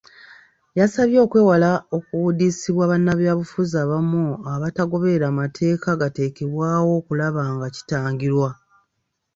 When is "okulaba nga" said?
6.99-7.67